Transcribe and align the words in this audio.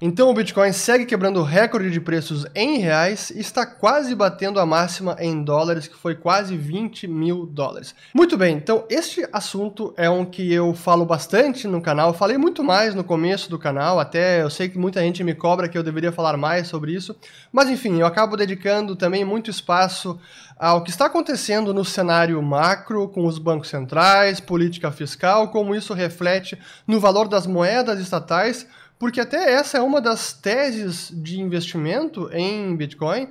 Então 0.00 0.30
o 0.30 0.34
Bitcoin 0.34 0.72
segue 0.72 1.04
quebrando 1.04 1.40
o 1.40 1.42
recorde 1.42 1.90
de 1.90 2.00
preços 2.00 2.46
em 2.54 2.78
reais 2.78 3.30
e 3.30 3.40
está 3.40 3.66
quase 3.66 4.14
batendo 4.14 4.60
a 4.60 4.66
máxima 4.66 5.16
em 5.18 5.42
dólares, 5.42 5.88
que 5.88 5.96
foi 5.96 6.14
quase 6.14 6.56
20 6.56 7.08
mil 7.08 7.44
dólares. 7.44 7.96
Muito 8.14 8.36
bem, 8.36 8.54
então 8.54 8.84
este 8.88 9.26
assunto 9.32 9.92
é 9.96 10.08
um 10.08 10.24
que 10.24 10.52
eu 10.52 10.72
falo 10.72 11.04
bastante 11.04 11.66
no 11.66 11.82
canal, 11.82 12.14
falei 12.14 12.38
muito 12.38 12.62
mais 12.62 12.94
no 12.94 13.02
começo 13.02 13.50
do 13.50 13.58
canal, 13.58 13.98
até 13.98 14.40
eu 14.40 14.50
sei 14.50 14.68
que 14.68 14.78
muita 14.78 15.00
gente 15.00 15.24
me 15.24 15.34
cobra 15.34 15.68
que 15.68 15.76
eu 15.76 15.82
deveria 15.82 16.12
falar 16.12 16.36
mais 16.36 16.68
sobre 16.68 16.92
isso, 16.92 17.16
mas 17.50 17.68
enfim, 17.68 17.98
eu 17.98 18.06
acabo 18.06 18.36
dedicando 18.36 18.94
também 18.94 19.24
muito 19.24 19.50
espaço 19.50 20.16
ao 20.56 20.84
que 20.84 20.90
está 20.90 21.06
acontecendo 21.06 21.74
no 21.74 21.84
cenário 21.84 22.40
macro, 22.40 23.08
com 23.08 23.26
os 23.26 23.38
bancos 23.38 23.68
centrais, 23.68 24.38
política 24.38 24.92
fiscal, 24.92 25.48
como 25.48 25.74
isso 25.74 25.92
reflete 25.92 26.56
no 26.86 27.00
valor 27.00 27.26
das 27.26 27.48
moedas 27.48 27.98
estatais 27.98 28.64
porque 28.98 29.20
até 29.20 29.52
essa 29.52 29.78
é 29.78 29.80
uma 29.80 30.00
das 30.00 30.32
teses 30.32 31.10
de 31.14 31.40
investimento 31.40 32.28
em 32.32 32.76
Bitcoin, 32.76 33.28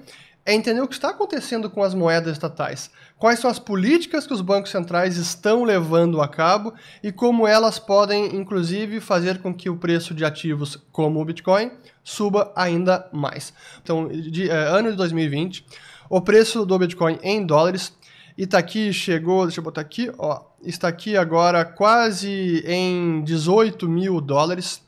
é 0.47 0.53
entender 0.53 0.79
o 0.79 0.87
que 0.87 0.93
está 0.93 1.09
acontecendo 1.09 1.69
com 1.69 1.83
as 1.83 1.93
moedas 1.93 2.31
estatais. 2.31 2.89
Quais 3.17 3.37
são 3.37 3.51
as 3.51 3.59
políticas 3.59 4.25
que 4.25 4.33
os 4.33 4.39
bancos 4.39 4.71
centrais 4.71 5.17
estão 5.17 5.65
levando 5.65 6.21
a 6.21 6.27
cabo 6.27 6.73
e 7.03 7.11
como 7.11 7.45
elas 7.45 7.77
podem, 7.77 8.33
inclusive, 8.33 9.01
fazer 9.01 9.39
com 9.39 9.53
que 9.53 9.69
o 9.69 9.75
preço 9.75 10.13
de 10.13 10.23
ativos 10.23 10.77
como 10.89 11.19
o 11.19 11.25
Bitcoin 11.25 11.69
suba 12.01 12.53
ainda 12.55 13.09
mais. 13.11 13.53
Então, 13.83 14.07
de, 14.07 14.49
é, 14.49 14.53
ano 14.53 14.91
de 14.91 14.95
2020, 14.95 15.65
o 16.09 16.21
preço 16.21 16.65
do 16.65 16.79
Bitcoin 16.79 17.19
em 17.21 17.45
dólares 17.45 17.91
está 18.37 18.57
aqui, 18.57 18.93
chegou, 18.93 19.45
deixa 19.45 19.59
eu 19.59 19.63
botar 19.65 19.81
aqui, 19.81 20.09
ó, 20.17 20.43
está 20.63 20.87
aqui 20.87 21.17
agora 21.17 21.65
quase 21.65 22.63
em 22.65 23.21
18 23.23 23.89
mil 23.89 24.21
dólares 24.21 24.81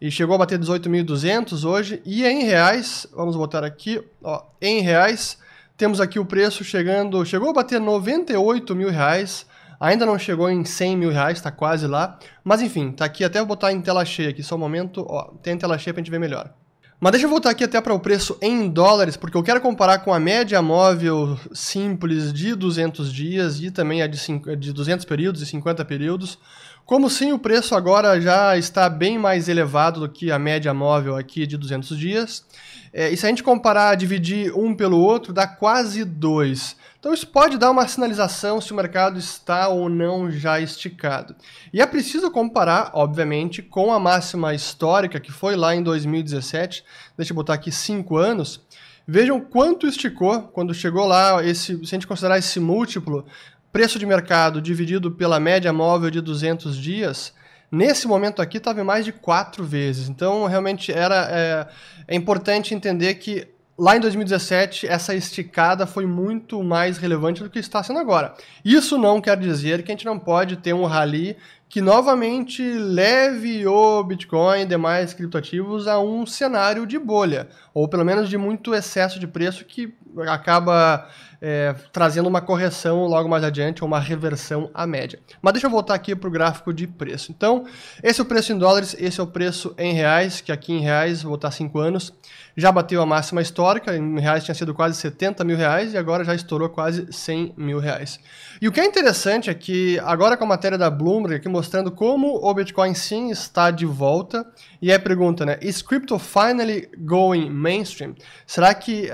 e 0.00 0.10
chegou 0.10 0.34
a 0.34 0.38
bater 0.38 0.58
18.200 0.58 1.64
hoje. 1.64 2.00
E 2.04 2.24
em 2.24 2.44
reais, 2.44 3.06
vamos 3.14 3.36
botar 3.36 3.64
aqui, 3.64 4.02
ó, 4.22 4.42
em 4.60 4.80
reais, 4.80 5.38
temos 5.76 6.00
aqui 6.00 6.18
o 6.18 6.24
preço 6.24 6.64
chegando, 6.64 7.24
chegou 7.24 7.50
a 7.50 7.52
bater 7.52 7.80
98 7.80 8.74
mil 8.74 8.90
reais, 8.90 9.46
ainda 9.78 10.06
não 10.06 10.18
chegou 10.18 10.48
em 10.50 10.64
100 10.64 10.96
mil 10.96 11.10
reais, 11.10 11.38
está 11.38 11.50
quase 11.50 11.86
lá. 11.86 12.18
Mas 12.42 12.62
enfim, 12.62 12.92
tá 12.92 13.04
aqui, 13.04 13.24
até 13.24 13.38
vou 13.38 13.48
botar 13.48 13.72
em 13.72 13.80
tela 13.80 14.04
cheia 14.04 14.30
aqui, 14.30 14.42
só 14.42 14.54
um 14.54 14.58
momento, 14.58 15.04
ó, 15.08 15.32
tem 15.42 15.56
tela 15.58 15.78
cheia 15.78 15.92
para 15.92 16.00
a 16.00 16.04
gente 16.04 16.10
ver 16.10 16.20
melhor. 16.20 16.52
Mas 17.00 17.12
deixa 17.12 17.24
eu 17.24 17.30
voltar 17.30 17.48
aqui 17.48 17.64
até 17.64 17.80
para 17.80 17.94
o 17.94 17.98
preço 17.98 18.36
em 18.42 18.68
dólares, 18.68 19.16
porque 19.16 19.34
eu 19.34 19.42
quero 19.42 19.58
comparar 19.62 20.00
com 20.00 20.12
a 20.12 20.20
média 20.20 20.60
móvel 20.60 21.38
simples 21.50 22.30
de 22.30 22.54
200 22.54 23.10
dias 23.10 23.58
e 23.58 23.70
também 23.70 24.02
a 24.02 24.06
de, 24.06 24.18
5, 24.18 24.54
de 24.54 24.70
200 24.70 25.06
períodos 25.06 25.40
e 25.40 25.46
50 25.46 25.82
períodos. 25.86 26.38
Como 26.84 27.08
sim, 27.08 27.32
o 27.32 27.38
preço 27.38 27.74
agora 27.74 28.20
já 28.20 28.56
está 28.56 28.88
bem 28.88 29.18
mais 29.18 29.48
elevado 29.48 30.00
do 30.00 30.08
que 30.08 30.32
a 30.32 30.38
média 30.38 30.74
móvel 30.74 31.16
aqui 31.16 31.46
de 31.46 31.56
200 31.56 31.96
dias. 31.96 32.44
É, 32.92 33.08
e 33.10 33.16
se 33.16 33.24
a 33.24 33.28
gente 33.28 33.42
comparar, 33.42 33.94
dividir 33.94 34.52
um 34.56 34.74
pelo 34.74 34.98
outro, 34.98 35.32
dá 35.32 35.46
quase 35.46 36.04
2. 36.04 36.76
Então 36.98 37.14
isso 37.14 37.26
pode 37.26 37.56
dar 37.56 37.70
uma 37.70 37.88
sinalização 37.88 38.60
se 38.60 38.72
o 38.72 38.76
mercado 38.76 39.18
está 39.18 39.68
ou 39.68 39.88
não 39.88 40.30
já 40.30 40.60
esticado. 40.60 41.34
E 41.72 41.80
é 41.80 41.86
preciso 41.86 42.30
comparar, 42.30 42.90
obviamente, 42.92 43.62
com 43.62 43.92
a 43.92 43.98
máxima 43.98 44.52
histórica 44.54 45.18
que 45.18 45.32
foi 45.32 45.56
lá 45.56 45.74
em 45.74 45.82
2017. 45.82 46.84
Deixa 47.16 47.32
eu 47.32 47.36
botar 47.36 47.54
aqui 47.54 47.72
5 47.72 48.16
anos. 48.16 48.60
Vejam 49.06 49.40
quanto 49.40 49.86
esticou 49.86 50.42
quando 50.42 50.74
chegou 50.74 51.06
lá, 51.06 51.42
esse, 51.44 51.76
se 51.78 51.82
a 51.84 51.96
gente 51.96 52.06
considerar 52.06 52.38
esse 52.38 52.60
múltiplo, 52.60 53.24
preço 53.72 53.98
de 53.98 54.06
mercado 54.06 54.60
dividido 54.60 55.10
pela 55.10 55.38
média 55.40 55.72
móvel 55.72 56.10
de 56.10 56.20
200 56.20 56.76
dias, 56.76 57.32
nesse 57.70 58.06
momento 58.08 58.42
aqui 58.42 58.58
estava 58.58 58.82
mais 58.82 59.04
de 59.04 59.12
quatro 59.12 59.64
vezes. 59.64 60.08
Então, 60.08 60.46
realmente 60.46 60.92
era 60.92 61.28
é, 61.30 61.66
é 62.08 62.16
importante 62.16 62.74
entender 62.74 63.14
que 63.14 63.48
lá 63.80 63.96
em 63.96 64.00
2017, 64.00 64.86
essa 64.86 65.14
esticada 65.14 65.86
foi 65.86 66.04
muito 66.04 66.62
mais 66.62 66.98
relevante 66.98 67.42
do 67.42 67.48
que 67.48 67.58
está 67.58 67.82
sendo 67.82 67.98
agora. 67.98 68.34
Isso 68.62 68.98
não 68.98 69.22
quer 69.22 69.38
dizer 69.38 69.82
que 69.82 69.90
a 69.90 69.94
gente 69.94 70.04
não 70.04 70.18
pode 70.18 70.56
ter 70.56 70.74
um 70.74 70.84
rally 70.84 71.34
que 71.66 71.80
novamente 71.80 72.62
leve 72.62 73.66
o 73.66 74.02
Bitcoin 74.02 74.62
e 74.62 74.66
demais 74.66 75.14
criptoativos 75.14 75.88
a 75.88 75.98
um 75.98 76.26
cenário 76.26 76.84
de 76.84 76.98
bolha, 76.98 77.48
ou 77.72 77.88
pelo 77.88 78.04
menos 78.04 78.28
de 78.28 78.36
muito 78.36 78.74
excesso 78.74 79.18
de 79.18 79.26
preço 79.26 79.64
que 79.64 79.94
acaba 80.26 81.08
é, 81.40 81.74
trazendo 81.92 82.28
uma 82.28 82.40
correção 82.40 83.06
logo 83.06 83.28
mais 83.28 83.42
adiante, 83.42 83.82
ou 83.82 83.88
uma 83.88 83.98
reversão 83.98 84.70
à 84.74 84.86
média. 84.86 85.18
Mas 85.40 85.54
deixa 85.54 85.66
eu 85.66 85.70
voltar 85.70 85.94
aqui 85.94 86.14
para 86.14 86.28
o 86.28 86.30
gráfico 86.30 86.72
de 86.72 86.86
preço. 86.86 87.32
Então, 87.32 87.64
esse 88.02 88.20
é 88.20 88.22
o 88.22 88.26
preço 88.26 88.52
em 88.52 88.58
dólares, 88.58 88.94
esse 88.98 89.20
é 89.20 89.22
o 89.22 89.26
preço 89.26 89.74
em 89.78 89.94
reais, 89.94 90.40
que 90.40 90.52
aqui 90.52 90.72
em 90.72 90.80
reais, 90.80 91.22
vou 91.22 91.32
botar 91.32 91.50
5 91.50 91.78
anos, 91.78 92.12
já 92.56 92.70
bateu 92.70 93.00
a 93.00 93.06
máxima 93.06 93.40
histórica, 93.40 93.96
em 93.96 94.20
reais 94.20 94.44
tinha 94.44 94.54
sido 94.54 94.74
quase 94.74 94.98
70 94.98 95.42
mil 95.44 95.56
reais, 95.56 95.94
e 95.94 95.96
agora 95.96 96.24
já 96.24 96.34
estourou 96.34 96.68
quase 96.68 97.10
100 97.10 97.54
mil 97.56 97.78
reais. 97.78 98.20
E 98.60 98.68
o 98.68 98.72
que 98.72 98.80
é 98.80 98.84
interessante 98.84 99.48
é 99.48 99.54
que, 99.54 99.98
agora 100.00 100.36
com 100.36 100.44
a 100.44 100.48
matéria 100.48 100.76
da 100.76 100.90
Bloomberg, 100.90 101.36
aqui 101.36 101.48
mostrando 101.48 101.90
como 101.90 102.36
o 102.44 102.54
Bitcoin 102.54 102.92
sim 102.94 103.30
está 103.30 103.70
de 103.70 103.86
volta, 103.86 104.46
e 104.82 104.90
é 104.90 104.96
a 104.96 105.00
pergunta, 105.00 105.46
né, 105.46 105.58
is 105.62 105.80
crypto 105.80 106.18
finally 106.18 106.90
going 106.98 107.48
mainstream? 107.48 108.14
Será 108.46 108.74
que 108.74 109.10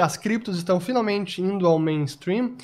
as 0.00 0.16
criptos 0.16 0.58
estão 0.58 0.80
finalmente 0.80 1.40
indo 1.40 1.69
ao 1.70 1.78
mainstream. 1.78 2.56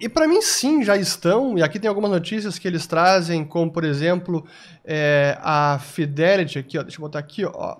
E 0.00 0.08
para 0.08 0.26
mim, 0.26 0.40
sim, 0.40 0.82
já 0.82 0.96
estão. 0.96 1.58
E 1.58 1.62
aqui 1.62 1.78
tem 1.78 1.88
algumas 1.88 2.10
notícias 2.10 2.58
que 2.58 2.66
eles 2.66 2.86
trazem, 2.86 3.44
como 3.44 3.70
por 3.70 3.84
exemplo 3.84 4.46
é, 4.84 5.38
a 5.40 5.78
Fidelity. 5.78 6.58
Aqui, 6.58 6.78
ó, 6.78 6.82
deixa 6.82 6.98
eu 6.98 7.02
botar 7.02 7.18
aqui. 7.18 7.44
Ó. 7.44 7.76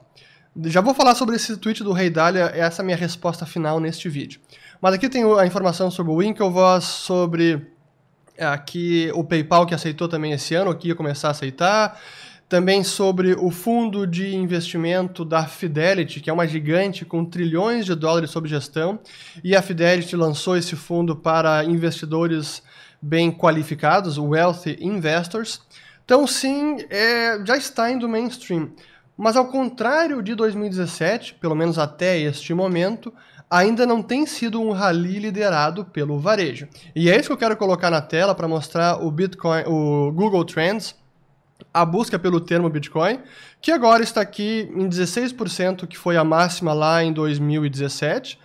Já 0.64 0.80
vou 0.80 0.92
falar 0.92 1.14
sobre 1.14 1.36
esse 1.36 1.56
tweet 1.56 1.82
do 1.82 1.92
Rei 1.92 2.10
Dália, 2.10 2.52
essa 2.54 2.80
é 2.80 2.82
a 2.82 2.86
minha 2.86 2.96
resposta 2.96 3.46
final 3.46 3.80
neste 3.80 4.08
vídeo. 4.08 4.40
Mas 4.80 4.94
aqui 4.94 5.08
tem 5.08 5.22
a 5.38 5.46
informação 5.46 5.90
sobre 5.90 6.12
o 6.12 6.16
Winklevoss, 6.16 6.84
sobre 6.84 7.70
é, 8.36 8.46
aqui 8.46 9.10
o 9.14 9.22
PayPal 9.22 9.66
que 9.66 9.74
aceitou 9.74 10.08
também 10.08 10.32
esse 10.32 10.54
ano, 10.54 10.74
que 10.74 10.88
ia 10.88 10.94
começar 10.94 11.28
a 11.28 11.30
aceitar 11.32 12.00
também 12.50 12.82
sobre 12.82 13.34
o 13.34 13.48
fundo 13.48 14.04
de 14.04 14.34
investimento 14.34 15.24
da 15.24 15.46
Fidelity, 15.46 16.18
que 16.18 16.28
é 16.28 16.32
uma 16.32 16.48
gigante 16.48 17.04
com 17.04 17.24
trilhões 17.24 17.86
de 17.86 17.94
dólares 17.94 18.30
sob 18.30 18.48
gestão, 18.48 18.98
e 19.44 19.54
a 19.54 19.62
Fidelity 19.62 20.16
lançou 20.16 20.56
esse 20.56 20.74
fundo 20.74 21.14
para 21.14 21.64
investidores 21.64 22.60
bem 23.00 23.30
qualificados, 23.30 24.18
wealthy 24.18 24.76
investors. 24.80 25.60
Então, 26.04 26.26
sim, 26.26 26.78
é, 26.90 27.38
já 27.46 27.56
está 27.56 27.88
indo 27.88 28.08
mainstream. 28.08 28.72
Mas 29.16 29.36
ao 29.36 29.46
contrário 29.46 30.20
de 30.20 30.34
2017, 30.34 31.34
pelo 31.34 31.54
menos 31.54 31.78
até 31.78 32.18
este 32.18 32.52
momento, 32.52 33.14
ainda 33.48 33.86
não 33.86 34.02
tem 34.02 34.26
sido 34.26 34.60
um 34.60 34.72
rally 34.72 35.20
liderado 35.20 35.84
pelo 35.84 36.18
varejo. 36.18 36.66
E 36.96 37.08
é 37.10 37.16
isso 37.16 37.28
que 37.28 37.32
eu 37.32 37.38
quero 37.38 37.56
colocar 37.56 37.90
na 37.90 38.02
tela 38.02 38.34
para 38.34 38.48
mostrar 38.48 39.00
o 39.00 39.08
Bitcoin, 39.08 39.62
o 39.68 40.10
Google 40.10 40.44
Trends, 40.44 40.98
a 41.72 41.84
busca 41.84 42.18
pelo 42.18 42.40
termo 42.40 42.68
Bitcoin, 42.68 43.20
que 43.60 43.70
agora 43.70 44.02
está 44.02 44.20
aqui 44.20 44.68
em 44.74 44.88
16%, 44.88 45.86
que 45.86 45.96
foi 45.96 46.16
a 46.16 46.24
máxima 46.24 46.72
lá 46.72 47.02
em 47.02 47.12
2017, 47.12 48.38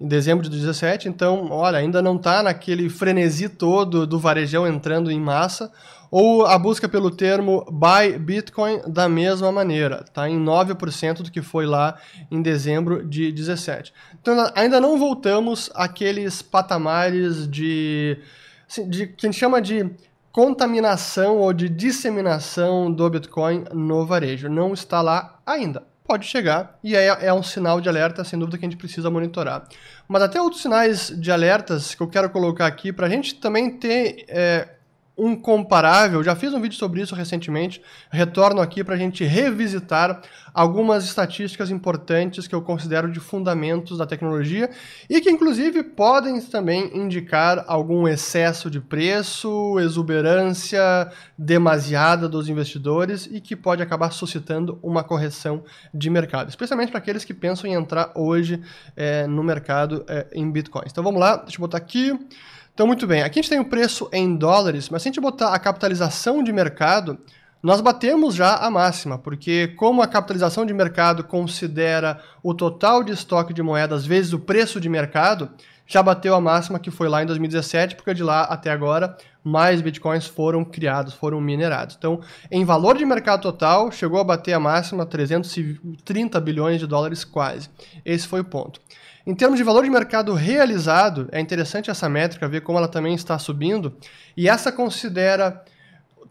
em 0.00 0.08
dezembro 0.08 0.42
de 0.42 0.48
2017. 0.50 1.08
Então, 1.08 1.50
olha, 1.50 1.78
ainda 1.78 2.00
não 2.00 2.16
está 2.16 2.42
naquele 2.42 2.88
frenesi 2.88 3.48
todo 3.48 4.06
do 4.06 4.18
varejão 4.18 4.66
entrando 4.66 5.10
em 5.10 5.20
massa. 5.20 5.70
Ou 6.10 6.44
a 6.44 6.58
busca 6.58 6.88
pelo 6.88 7.08
termo 7.08 7.64
Buy 7.70 8.18
Bitcoin 8.18 8.80
da 8.88 9.08
mesma 9.08 9.52
maneira, 9.52 10.02
está 10.04 10.28
em 10.28 10.42
9% 10.42 11.22
do 11.22 11.30
que 11.30 11.40
foi 11.40 11.66
lá 11.66 12.00
em 12.28 12.42
dezembro 12.42 13.06
de 13.06 13.30
17. 13.30 13.92
Então, 14.20 14.50
ainda 14.56 14.80
não 14.80 14.98
voltamos 14.98 15.70
àqueles 15.72 16.42
patamares 16.42 17.48
de, 17.48 18.18
assim, 18.68 18.88
de 18.90 19.06
que 19.06 19.24
a 19.24 19.30
gente 19.30 19.38
chama 19.38 19.62
de 19.62 19.88
contaminação 20.32 21.38
ou 21.38 21.52
de 21.52 21.68
disseminação 21.68 22.92
do 22.92 23.08
Bitcoin 23.08 23.64
no 23.72 24.06
varejo. 24.06 24.48
Não 24.48 24.72
está 24.72 25.00
lá 25.00 25.40
ainda. 25.44 25.82
Pode 26.04 26.26
chegar 26.26 26.78
e 26.82 26.96
é, 26.96 27.06
é 27.06 27.32
um 27.32 27.42
sinal 27.42 27.80
de 27.80 27.88
alerta, 27.88 28.24
sem 28.24 28.36
dúvida, 28.36 28.58
que 28.58 28.64
a 28.64 28.68
gente 28.68 28.78
precisa 28.78 29.08
monitorar. 29.10 29.68
Mas 30.08 30.22
até 30.22 30.42
outros 30.42 30.60
sinais 30.60 31.08
de 31.08 31.30
alertas 31.30 31.94
que 31.94 32.02
eu 32.02 32.08
quero 32.08 32.30
colocar 32.30 32.66
aqui 32.66 32.92
para 32.92 33.06
a 33.06 33.10
gente 33.10 33.36
também 33.36 33.78
ter 33.78 34.24
é, 34.28 34.68
um 35.20 35.36
comparável, 35.36 36.24
já 36.24 36.34
fiz 36.34 36.54
um 36.54 36.60
vídeo 36.60 36.78
sobre 36.78 37.02
isso 37.02 37.14
recentemente, 37.14 37.82
retorno 38.10 38.62
aqui 38.62 38.82
para 38.82 38.94
a 38.94 38.98
gente 38.98 39.22
revisitar 39.22 40.22
algumas 40.54 41.04
estatísticas 41.04 41.70
importantes 41.70 42.48
que 42.48 42.54
eu 42.54 42.62
considero 42.62 43.12
de 43.12 43.20
fundamentos 43.20 43.98
da 43.98 44.06
tecnologia 44.06 44.70
e 45.10 45.20
que 45.20 45.30
inclusive 45.30 45.82
podem 45.82 46.40
também 46.40 46.96
indicar 46.96 47.64
algum 47.68 48.08
excesso 48.08 48.70
de 48.70 48.80
preço, 48.80 49.78
exuberância 49.78 50.80
demasiada 51.36 52.26
dos 52.26 52.48
investidores 52.48 53.28
e 53.30 53.42
que 53.42 53.54
pode 53.54 53.82
acabar 53.82 54.10
suscitando 54.12 54.78
uma 54.82 55.04
correção 55.04 55.62
de 55.92 56.08
mercado, 56.08 56.48
especialmente 56.48 56.90
para 56.90 56.98
aqueles 56.98 57.24
que 57.24 57.34
pensam 57.34 57.68
em 57.68 57.74
entrar 57.74 58.10
hoje 58.14 58.62
é, 58.96 59.26
no 59.26 59.42
mercado 59.42 60.02
é, 60.08 60.26
em 60.32 60.50
bitcoins. 60.50 60.90
Então 60.90 61.04
vamos 61.04 61.20
lá, 61.20 61.36
deixa 61.36 61.58
eu 61.58 61.60
botar 61.60 61.76
aqui. 61.76 62.18
Então, 62.72 62.86
muito 62.86 63.06
bem. 63.06 63.22
Aqui 63.22 63.38
a 63.38 63.42
gente 63.42 63.50
tem 63.50 63.60
o 63.60 63.64
preço 63.64 64.08
em 64.12 64.36
dólares, 64.36 64.88
mas 64.88 65.02
se 65.02 65.08
a 65.08 65.10
gente 65.10 65.20
botar 65.20 65.52
a 65.52 65.58
capitalização 65.58 66.42
de 66.42 66.52
mercado, 66.52 67.18
nós 67.62 67.80
batemos 67.80 68.34
já 68.34 68.56
a 68.56 68.70
máxima, 68.70 69.18
porque 69.18 69.68
como 69.76 70.00
a 70.00 70.06
capitalização 70.06 70.64
de 70.64 70.72
mercado 70.72 71.22
considera 71.22 72.18
o 72.42 72.54
total 72.54 73.04
de 73.04 73.12
estoque 73.12 73.52
de 73.52 73.62
moedas 73.62 74.06
vezes 74.06 74.32
o 74.32 74.38
preço 74.38 74.80
de 74.80 74.88
mercado, 74.88 75.50
já 75.86 76.02
bateu 76.02 76.34
a 76.34 76.40
máxima 76.40 76.78
que 76.78 76.90
foi 76.90 77.08
lá 77.08 77.22
em 77.22 77.26
2017, 77.26 77.96
porque 77.96 78.14
de 78.14 78.22
lá 78.22 78.42
até 78.44 78.70
agora 78.70 79.16
mais 79.42 79.80
bitcoins 79.80 80.24
foram 80.24 80.64
criados, 80.64 81.12
foram 81.12 81.40
minerados. 81.40 81.96
Então, 81.98 82.20
em 82.50 82.64
valor 82.64 82.96
de 82.96 83.04
mercado 83.04 83.42
total, 83.42 83.90
chegou 83.90 84.20
a 84.20 84.24
bater 84.24 84.52
a 84.52 84.60
máxima 84.60 85.04
330 85.04 86.40
bilhões 86.40 86.78
de 86.78 86.86
dólares 86.86 87.24
quase. 87.24 87.68
Esse 88.04 88.26
foi 88.28 88.40
o 88.40 88.44
ponto. 88.44 88.80
Em 89.26 89.34
termos 89.34 89.58
de 89.58 89.64
valor 89.64 89.84
de 89.84 89.90
mercado 89.90 90.32
realizado, 90.34 91.28
é 91.30 91.40
interessante 91.40 91.90
essa 91.90 92.08
métrica, 92.08 92.48
ver 92.48 92.62
como 92.62 92.78
ela 92.78 92.88
também 92.88 93.14
está 93.14 93.38
subindo, 93.38 93.96
e 94.36 94.48
essa 94.48 94.72
considera 94.72 95.62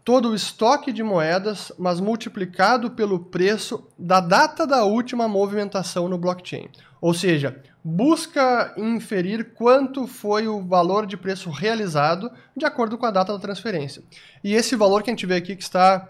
todo 0.04 0.30
o 0.30 0.34
estoque 0.34 0.92
de 0.92 1.02
moedas, 1.02 1.72
mas 1.78 2.00
multiplicado 2.00 2.90
pelo 2.90 3.20
preço 3.20 3.86
da 3.98 4.20
data 4.20 4.66
da 4.66 4.84
última 4.84 5.28
movimentação 5.28 6.08
no 6.08 6.18
blockchain. 6.18 6.68
Ou 7.00 7.14
seja, 7.14 7.62
busca 7.82 8.74
inferir 8.76 9.54
quanto 9.54 10.06
foi 10.06 10.48
o 10.48 10.62
valor 10.62 11.06
de 11.06 11.16
preço 11.16 11.50
realizado 11.50 12.30
de 12.56 12.64
acordo 12.64 12.98
com 12.98 13.06
a 13.06 13.10
data 13.10 13.32
da 13.32 13.38
transferência. 13.38 14.02
E 14.42 14.54
esse 14.54 14.74
valor 14.74 15.02
que 15.02 15.10
a 15.10 15.12
gente 15.12 15.26
vê 15.26 15.36
aqui 15.36 15.54
que 15.54 15.62
está 15.62 16.08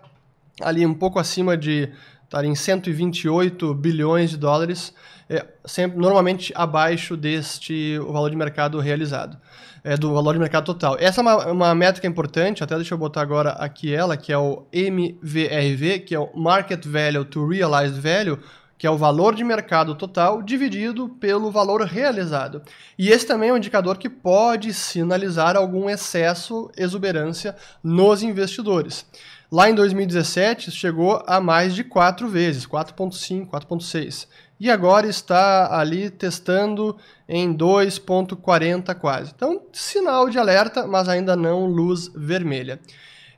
ali 0.60 0.84
um 0.84 0.94
pouco 0.94 1.18
acima 1.18 1.56
de 1.56 1.92
estar 2.30 2.44
em 2.44 2.54
128 2.54 3.74
bilhões 3.74 4.30
de 4.30 4.36
dólares, 4.36 4.94
é 5.28 5.44
sempre, 5.64 5.98
normalmente 5.98 6.52
abaixo 6.54 7.16
deste 7.16 7.98
o 7.98 8.12
valor 8.12 8.30
de 8.30 8.36
mercado 8.36 8.78
realizado, 8.78 9.36
é, 9.82 9.96
do 9.96 10.14
valor 10.14 10.34
de 10.34 10.38
mercado 10.38 10.64
total. 10.64 10.96
Essa 11.00 11.20
é 11.20 11.22
uma, 11.22 11.46
uma 11.46 11.74
métrica 11.74 12.06
importante, 12.06 12.62
até 12.62 12.76
deixa 12.76 12.94
eu 12.94 12.98
botar 12.98 13.22
agora 13.22 13.50
aqui 13.50 13.92
ela, 13.92 14.16
que 14.16 14.32
é 14.32 14.38
o 14.38 14.64
MVRV, 14.72 16.00
que 16.06 16.14
é 16.14 16.20
o 16.20 16.30
Market 16.36 16.86
Value 16.86 17.24
to 17.24 17.44
Realized 17.44 18.00
Value, 18.00 18.38
que 18.80 18.86
é 18.86 18.90
o 18.90 18.96
valor 18.96 19.34
de 19.34 19.44
mercado 19.44 19.94
total 19.94 20.40
dividido 20.40 21.06
pelo 21.06 21.50
valor 21.50 21.82
realizado. 21.82 22.62
E 22.98 23.10
esse 23.10 23.26
também 23.26 23.50
é 23.50 23.52
um 23.52 23.58
indicador 23.58 23.98
que 23.98 24.08
pode 24.08 24.72
sinalizar 24.72 25.54
algum 25.54 25.90
excesso, 25.90 26.70
exuberância 26.78 27.54
nos 27.84 28.22
investidores. 28.22 29.04
Lá 29.52 29.68
em 29.68 29.74
2017 29.74 30.70
chegou 30.70 31.22
a 31.26 31.42
mais 31.42 31.74
de 31.74 31.84
4 31.84 32.26
vezes, 32.26 32.66
4.5, 32.66 33.50
4.6. 33.50 34.26
E 34.58 34.70
agora 34.70 35.06
está 35.06 35.78
ali 35.78 36.08
testando 36.08 36.96
em 37.28 37.54
2.40 37.54 38.94
quase. 38.94 39.32
Então, 39.36 39.60
sinal 39.74 40.30
de 40.30 40.38
alerta, 40.38 40.86
mas 40.86 41.06
ainda 41.06 41.36
não 41.36 41.66
luz 41.66 42.10
vermelha. 42.14 42.80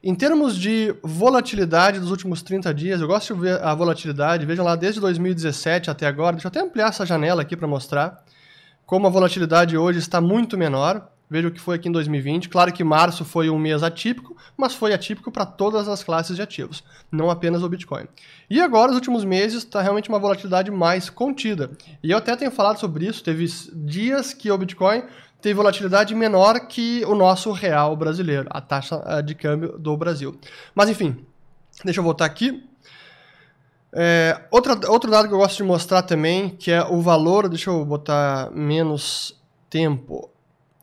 Em 0.04 0.16
termos 0.16 0.58
de 0.58 0.92
volatilidade 1.00 2.00
dos 2.00 2.10
últimos 2.10 2.42
30 2.42 2.74
dias, 2.74 3.00
eu 3.00 3.06
gosto 3.06 3.34
de 3.34 3.40
ver 3.40 3.62
a 3.62 3.72
volatilidade, 3.72 4.44
vejam 4.44 4.64
lá, 4.64 4.74
desde 4.74 5.00
2017 5.00 5.90
até 5.90 6.08
agora, 6.08 6.32
deixa 6.32 6.48
eu 6.48 6.50
até 6.50 6.60
ampliar 6.60 6.88
essa 6.88 7.06
janela 7.06 7.42
aqui 7.42 7.56
para 7.56 7.68
mostrar 7.68 8.24
como 8.84 9.06
a 9.06 9.10
volatilidade 9.10 9.76
hoje 9.76 10.00
está 10.00 10.20
muito 10.20 10.58
menor. 10.58 11.08
Veja 11.30 11.48
o 11.48 11.52
que 11.52 11.60
foi 11.60 11.76
aqui 11.76 11.88
em 11.88 11.92
2020. 11.92 12.48
Claro 12.48 12.72
que 12.72 12.84
março 12.84 13.24
foi 13.24 13.48
um 13.48 13.58
mês 13.58 13.82
atípico, 13.82 14.36
mas 14.56 14.74
foi 14.74 14.92
atípico 14.92 15.30
para 15.30 15.46
todas 15.46 15.88
as 15.88 16.02
classes 16.02 16.36
de 16.36 16.42
ativos, 16.42 16.84
não 17.10 17.30
apenas 17.30 17.62
o 17.62 17.68
Bitcoin. 17.68 18.06
E 18.50 18.60
agora, 18.60 18.88
nos 18.88 18.96
últimos 18.96 19.24
meses, 19.24 19.62
está 19.62 19.80
realmente 19.80 20.10
uma 20.10 20.18
volatilidade 20.18 20.70
mais 20.70 21.08
contida. 21.08 21.70
E 22.02 22.10
eu 22.10 22.18
até 22.18 22.36
tenho 22.36 22.50
falado 22.50 22.78
sobre 22.78 23.06
isso. 23.06 23.24
Teve 23.24 23.46
dias 23.72 24.34
que 24.34 24.50
o 24.50 24.58
Bitcoin 24.58 25.04
teve 25.42 25.54
volatilidade 25.54 26.14
menor 26.14 26.68
que 26.68 27.04
o 27.04 27.14
nosso 27.14 27.50
real 27.52 27.96
brasileiro, 27.96 28.46
a 28.50 28.60
taxa 28.60 29.02
eh, 29.04 29.22
de 29.22 29.34
câmbio 29.34 29.76
do 29.78 29.96
Brasil. 29.96 30.38
Mas 30.74 30.88
enfim, 30.88 31.26
deixa 31.84 32.00
eu 32.00 32.04
voltar 32.04 32.24
aqui. 32.24 32.64
É, 33.94 34.40
outra, 34.50 34.90
outro 34.90 35.10
dado 35.10 35.28
que 35.28 35.34
eu 35.34 35.38
gosto 35.38 35.58
de 35.58 35.64
mostrar 35.64 36.02
também, 36.02 36.50
que 36.50 36.70
é 36.70 36.82
o 36.82 37.02
valor, 37.02 37.48
deixa 37.48 37.68
eu 37.68 37.84
botar 37.84 38.50
menos 38.52 39.38
tempo 39.68 40.30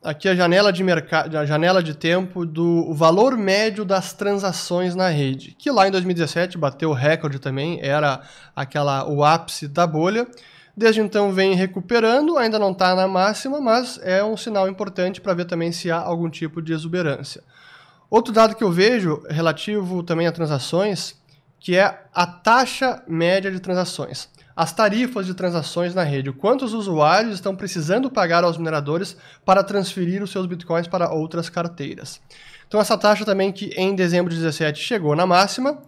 aqui 0.04 0.30
a 0.30 0.36
janela 0.36 0.72
de 0.72 0.84
mercado, 0.84 1.38
a 1.38 1.46
janela 1.46 1.84
de 1.84 1.94
tempo 1.94 2.46
do 2.46 2.94
valor 2.94 3.38
médio 3.38 3.84
das 3.84 4.14
transações 4.14 4.96
na 4.96 5.10
rede, 5.10 5.56
que 5.58 5.72
lá 5.72 5.88
em 5.88 5.92
2017 5.92 6.58
bateu 6.58 6.90
o 6.90 6.94
recorde 6.94 7.40
também, 7.40 7.80
era 7.82 8.22
aquela 8.56 9.08
o 9.10 9.24
ápice 9.24 9.68
da 9.68 9.86
bolha. 9.86 10.28
Desde 10.80 11.02
então 11.02 11.34
vem 11.34 11.56
recuperando, 11.56 12.38
ainda 12.38 12.58
não 12.58 12.72
está 12.72 12.96
na 12.96 13.06
máxima, 13.06 13.60
mas 13.60 14.00
é 14.02 14.24
um 14.24 14.38
sinal 14.38 14.66
importante 14.66 15.20
para 15.20 15.34
ver 15.34 15.44
também 15.44 15.74
se 15.74 15.92
há 15.92 15.98
algum 16.00 16.30
tipo 16.30 16.62
de 16.62 16.72
exuberância. 16.72 17.44
Outro 18.10 18.32
dado 18.32 18.56
que 18.56 18.64
eu 18.64 18.72
vejo 18.72 19.22
relativo 19.30 20.02
também 20.04 20.26
a 20.26 20.32
transações, 20.32 21.16
que 21.60 21.76
é 21.76 22.06
a 22.14 22.26
taxa 22.26 23.04
média 23.10 23.52
de 23.52 23.60
transações 23.60 24.30
as 24.60 24.74
tarifas 24.74 25.26
de 25.26 25.34
transações 25.34 25.96
na 25.96 26.04
rede, 26.04 26.30
o 26.30 26.34
quanto 26.34 26.66
os 26.66 26.74
usuários 26.74 27.36
estão 27.36 27.56
precisando 27.56 28.12
pagar 28.12 28.44
aos 28.44 28.58
mineradores 28.58 29.16
para 29.46 29.64
transferir 29.64 30.22
os 30.22 30.32
seus 30.32 30.46
bitcoins 30.46 30.86
para 30.86 31.14
outras 31.14 31.48
carteiras. 31.48 32.20
Então 32.68 32.78
essa 32.78 32.98
taxa 32.98 33.24
também 33.24 33.54
que 33.54 33.68
em 33.78 33.96
dezembro 33.96 34.30
de 34.30 34.38
17 34.38 34.84
chegou 34.84 35.16
na 35.16 35.26
máxima, 35.26 35.82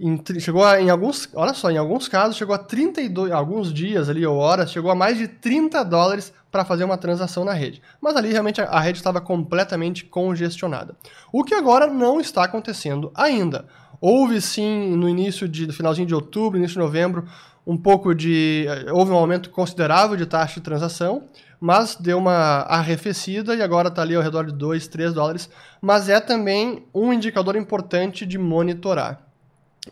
em, 0.00 0.40
chegou 0.40 0.64
a, 0.64 0.80
em 0.80 0.88
alguns, 0.88 1.28
olha 1.34 1.52
só, 1.52 1.70
em 1.70 1.76
alguns 1.76 2.08
casos 2.08 2.36
chegou 2.36 2.54
a 2.54 2.58
32, 2.58 3.30
alguns 3.30 3.72
dias 3.72 4.08
ali 4.08 4.24
ou 4.26 4.38
horas, 4.38 4.72
chegou 4.72 4.90
a 4.90 4.94
mais 4.94 5.18
de 5.18 5.28
30 5.28 5.84
dólares 5.84 6.32
para 6.50 6.64
fazer 6.64 6.84
uma 6.84 6.96
transação 6.96 7.44
na 7.44 7.52
rede. 7.52 7.82
Mas 8.00 8.16
ali 8.16 8.32
realmente 8.32 8.62
a, 8.62 8.64
a 8.64 8.80
rede 8.80 8.98
estava 8.98 9.20
completamente 9.20 10.06
congestionada. 10.06 10.96
O 11.30 11.44
que 11.44 11.54
agora 11.54 11.86
não 11.86 12.18
está 12.18 12.44
acontecendo 12.44 13.12
ainda. 13.14 13.66
Houve 14.00 14.40
sim 14.40 14.96
no 14.96 15.06
início 15.06 15.46
de 15.46 15.66
no 15.66 15.72
finalzinho 15.74 16.06
de 16.06 16.14
outubro, 16.14 16.58
início 16.58 16.74
de 16.74 16.80
novembro, 16.80 17.28
um 17.66 17.76
pouco 17.76 18.14
de. 18.14 18.66
Houve 18.90 19.12
um 19.12 19.16
aumento 19.16 19.50
considerável 19.50 20.16
de 20.16 20.24
taxa 20.24 20.54
de 20.54 20.62
transação, 20.62 21.24
mas 21.60 21.94
deu 21.94 22.16
uma 22.16 22.62
arrefecida 22.62 23.54
e 23.54 23.60
agora 23.60 23.88
está 23.88 24.00
ali 24.00 24.14
ao 24.14 24.22
redor 24.22 24.46
de 24.46 24.52
2, 24.54 24.88
3 24.88 25.12
dólares. 25.12 25.50
Mas 25.82 26.08
é 26.08 26.18
também 26.18 26.86
um 26.94 27.12
indicador 27.12 27.54
importante 27.56 28.24
de 28.24 28.38
monitorar. 28.38 29.29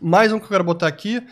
Mais 0.01 0.31
um 0.31 0.37
que 0.37 0.45
eu 0.45 0.49
quero 0.49 0.63
botar 0.63 0.87
aqui. 0.87 1.25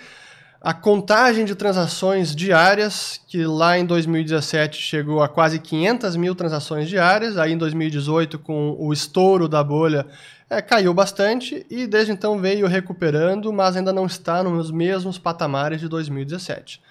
A 0.60 0.74
contagem 0.74 1.46
de 1.46 1.54
transações 1.54 2.36
diárias, 2.36 3.22
que 3.28 3.46
lá 3.46 3.78
em 3.78 3.86
2017 3.86 4.82
chegou 4.82 5.22
a 5.22 5.30
quase 5.30 5.60
500 5.60 6.16
mil 6.16 6.34
transações 6.34 6.90
diárias, 6.90 7.38
aí 7.38 7.54
em 7.54 7.58
2018, 7.58 8.40
com 8.40 8.76
o 8.80 8.92
estouro 8.92 9.48
da 9.48 9.64
bolha, 9.64 10.06
é, 10.50 10.62
caiu 10.62 10.94
bastante 10.94 11.66
e 11.70 11.86
desde 11.86 12.12
então 12.12 12.40
veio 12.40 12.68
recuperando, 12.68 13.54
mas 13.54 13.78
ainda 13.78 13.94
não 13.94 14.08
está 14.08 14.44
nos 14.44 14.72
mesmos 14.72 15.20
patamares 15.20 15.80
de 15.80 15.88
2017. 15.88 16.82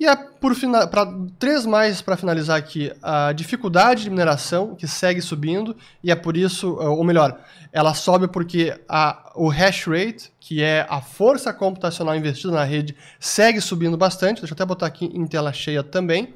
E 0.00 0.06
é 0.06 0.16
por 0.16 0.54
para 0.90 1.12
três 1.38 1.66
mais 1.66 2.00
para 2.00 2.16
finalizar 2.16 2.56
aqui, 2.56 2.90
a 3.02 3.32
dificuldade 3.32 4.04
de 4.04 4.10
mineração 4.10 4.74
que 4.74 4.88
segue 4.88 5.20
subindo 5.20 5.76
e 6.02 6.10
é 6.10 6.16
por 6.16 6.38
isso, 6.38 6.72
ou 6.76 7.04
melhor, 7.04 7.38
ela 7.70 7.92
sobe 7.92 8.26
porque 8.26 8.74
a, 8.88 9.30
o 9.34 9.48
hash 9.48 9.86
rate, 9.86 10.32
que 10.40 10.62
é 10.62 10.86
a 10.88 11.02
força 11.02 11.52
computacional 11.52 12.16
investida 12.16 12.54
na 12.54 12.64
rede, 12.64 12.96
segue 13.18 13.60
subindo 13.60 13.98
bastante. 13.98 14.40
Deixa 14.40 14.54
eu 14.54 14.56
até 14.56 14.64
botar 14.64 14.86
aqui 14.86 15.04
em 15.04 15.26
tela 15.26 15.52
cheia 15.52 15.82
também 15.82 16.34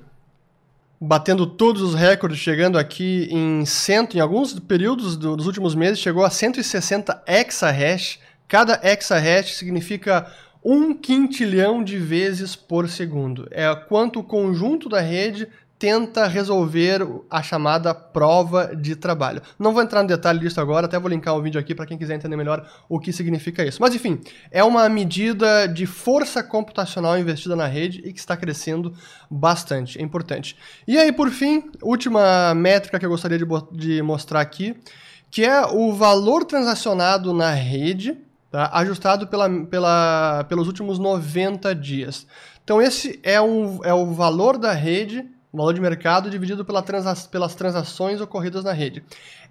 batendo 1.00 1.46
todos 1.46 1.82
os 1.82 1.94
recordes, 1.94 2.38
chegando 2.38 2.78
aqui 2.78 3.28
em 3.30 3.64
cento, 3.66 4.16
em 4.16 4.20
alguns 4.20 4.58
períodos 4.58 5.16
do, 5.16 5.36
dos 5.36 5.46
últimos 5.46 5.74
meses, 5.74 5.98
chegou 5.98 6.24
a 6.24 6.30
160 6.30 7.22
exahash. 7.26 8.18
Cada 8.48 8.80
exahash 8.82 9.56
significa 9.56 10.26
um 10.64 10.94
quintilhão 10.94 11.84
de 11.84 11.98
vezes 11.98 12.56
por 12.56 12.88
segundo. 12.88 13.46
É 13.50 13.72
quanto 13.74 14.20
o 14.20 14.24
conjunto 14.24 14.88
da 14.88 15.00
rede 15.00 15.46
tenta 15.78 16.26
resolver 16.26 17.06
a 17.28 17.42
chamada 17.42 17.92
prova 17.92 18.74
de 18.74 18.96
trabalho. 18.96 19.42
Não 19.58 19.74
vou 19.74 19.82
entrar 19.82 20.02
no 20.02 20.08
detalhe 20.08 20.38
disso 20.38 20.58
agora, 20.58 20.86
até 20.86 20.98
vou 20.98 21.10
linkar 21.10 21.36
o 21.36 21.42
vídeo 21.42 21.60
aqui 21.60 21.74
para 21.74 21.84
quem 21.84 21.98
quiser 21.98 22.14
entender 22.14 22.36
melhor 22.36 22.66
o 22.88 22.98
que 22.98 23.12
significa 23.12 23.62
isso. 23.62 23.82
Mas 23.82 23.94
enfim, 23.94 24.18
é 24.50 24.64
uma 24.64 24.88
medida 24.88 25.66
de 25.66 25.84
força 25.84 26.42
computacional 26.42 27.18
investida 27.18 27.54
na 27.54 27.66
rede 27.66 28.00
e 28.02 28.14
que 28.14 28.18
está 28.18 28.34
crescendo 28.34 28.94
bastante, 29.30 29.98
é 29.98 30.02
importante. 30.02 30.56
E 30.88 30.96
aí, 30.96 31.12
por 31.12 31.28
fim, 31.30 31.70
última 31.82 32.54
métrica 32.54 32.98
que 32.98 33.04
eu 33.04 33.10
gostaria 33.10 33.36
de, 33.36 33.44
de 33.72 34.00
mostrar 34.00 34.40
aqui, 34.40 34.74
que 35.30 35.44
é 35.44 35.66
o 35.66 35.92
valor 35.92 36.44
transacionado 36.44 37.34
na 37.34 37.50
rede, 37.50 38.16
tá? 38.54 38.70
ajustado 38.72 39.26
pela, 39.26 39.50
pela, 39.66 40.44
pelos 40.48 40.68
últimos 40.68 40.96
90 40.96 41.74
dias. 41.74 42.24
Então 42.62 42.80
esse 42.80 43.18
é, 43.24 43.40
um, 43.40 43.84
é 43.84 43.92
o 43.92 44.06
valor 44.12 44.56
da 44.56 44.72
rede 44.72 45.28
o 45.52 45.56
valor 45.56 45.72
de 45.72 45.80
mercado 45.80 46.28
dividido 46.28 46.64
pela 46.64 46.82
transa 46.82 47.14
pelas 47.28 47.54
transações 47.54 48.20
ocorridas 48.20 48.64
na 48.64 48.72
rede. 48.72 49.04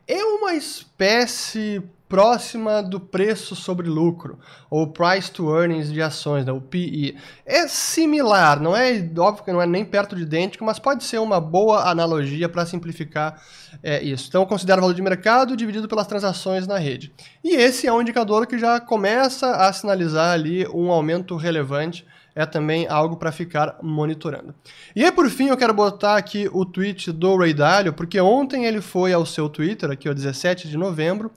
É 0.05 0.21
uma 0.23 0.53
espécie 0.53 1.81
próxima 2.13 2.83
do 2.83 2.99
preço 2.99 3.55
sobre 3.55 3.89
lucro, 3.89 4.37
ou 4.69 4.85
price 4.85 5.31
to 5.31 5.49
earnings 5.49 5.91
de 5.91 5.99
ações, 5.99 6.45
né, 6.45 6.51
o 6.51 6.61
PE. 6.61 7.17
É 7.43 7.67
similar, 7.67 8.59
não 8.59 8.77
é 8.77 9.03
óbvio 9.17 9.43
que 9.43 9.51
não 9.51 9.59
é 9.59 9.65
nem 9.65 9.83
perto 9.83 10.15
de 10.15 10.21
idêntico, 10.21 10.63
mas 10.63 10.77
pode 10.77 11.03
ser 11.05 11.17
uma 11.17 11.41
boa 11.41 11.89
analogia 11.89 12.47
para 12.47 12.67
simplificar 12.67 13.41
é, 13.81 13.99
isso. 14.03 14.27
Então, 14.29 14.45
considera 14.45 14.77
o 14.77 14.81
valor 14.81 14.93
de 14.93 15.01
mercado 15.01 15.57
dividido 15.57 15.87
pelas 15.87 16.05
transações 16.05 16.67
na 16.67 16.77
rede. 16.77 17.11
E 17.43 17.55
esse 17.55 17.87
é 17.87 17.91
um 17.91 17.99
indicador 17.99 18.45
que 18.45 18.59
já 18.59 18.79
começa 18.79 19.49
a 19.49 19.73
sinalizar 19.73 20.33
ali 20.33 20.67
um 20.67 20.91
aumento 20.91 21.35
relevante 21.35 22.05
é 22.35 22.45
também 22.45 22.87
algo 22.87 23.17
para 23.17 23.31
ficar 23.31 23.77
monitorando. 23.81 24.53
E 24.95 25.03
aí, 25.03 25.11
por 25.11 25.27
fim, 25.31 25.47
eu 25.47 25.57
quero 25.57 25.73
botar 25.73 26.17
aqui 26.17 26.47
o 26.51 26.63
tweet 26.63 27.11
do 27.11 27.35
Ray 27.37 27.55
Dalio, 27.55 27.93
porque 27.93 28.19
ontem 28.19 28.65
ele 28.65 28.81
foi 28.81 29.13
ao 29.13 29.25
seu 29.25 29.49
Twitter, 29.49 29.89
aqui 29.89 30.07
o 30.07 30.15
17 30.15 30.67
de 30.67 30.77
novembro, 30.77 31.31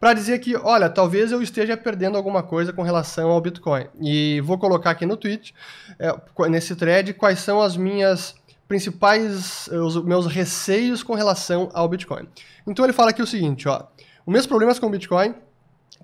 para 0.00 0.12
dizer 0.12 0.38
que, 0.38 0.56
olha, 0.56 0.88
talvez 0.88 1.32
eu 1.32 1.42
esteja 1.42 1.76
perdendo 1.76 2.16
alguma 2.16 2.42
coisa 2.42 2.72
com 2.72 2.82
relação 2.82 3.30
ao 3.30 3.40
Bitcoin. 3.40 3.86
E 4.00 4.40
vou 4.42 4.58
colocar 4.58 4.90
aqui 4.90 5.04
no 5.04 5.16
tweet, 5.16 5.54
é, 5.98 6.12
nesse 6.48 6.76
thread, 6.76 7.14
quais 7.14 7.40
são 7.40 7.60
as 7.60 7.76
minhas 7.76 8.34
principais, 8.68 9.68
os 9.68 10.02
meus 10.04 10.26
receios 10.26 11.02
com 11.02 11.14
relação 11.14 11.70
ao 11.72 11.88
Bitcoin. 11.88 12.28
Então 12.66 12.84
ele 12.84 12.92
fala 12.92 13.10
aqui 13.10 13.22
o 13.22 13.26
seguinte, 13.26 13.66
ó, 13.68 13.84
os 14.26 14.32
meus 14.32 14.46
problemas 14.46 14.78
com 14.78 14.86
o 14.86 14.90
Bitcoin 14.90 15.34